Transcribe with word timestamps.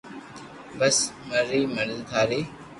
بس 0.79 0.97
مر 1.29 1.45
زي 1.89 2.01
ٿاري 2.09 2.41